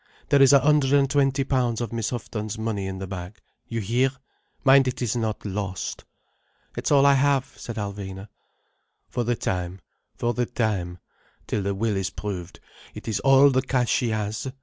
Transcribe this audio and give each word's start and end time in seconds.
There 0.29 0.41
is 0.41 0.51
a 0.51 0.59
hundred 0.61 0.93
and 0.93 1.07
twenty 1.07 1.43
pounds 1.43 1.79
of 1.79 1.93
Miss 1.93 2.09
Houghton's 2.09 2.57
money 2.57 2.87
in 2.87 2.97
the 2.97 3.05
bag. 3.05 3.37
You 3.67 3.79
hear? 3.81 4.09
Mind 4.63 4.87
it 4.87 4.99
is 4.99 5.15
not 5.15 5.45
lost." 5.45 6.05
"It's 6.75 6.89
all 6.89 7.05
I 7.05 7.13
have," 7.13 7.53
said 7.55 7.75
Alvina. 7.75 8.27
"For 9.11 9.23
the 9.23 9.35
time, 9.35 9.79
for 10.15 10.33
the 10.33 10.47
time—till 10.47 11.61
the 11.61 11.75
will 11.75 11.95
is 11.95 12.09
proved, 12.09 12.59
it 12.95 13.07
is 13.07 13.19
all 13.19 13.51
the 13.51 13.61
cash 13.61 13.91
she 13.91 14.09
has. 14.09 14.51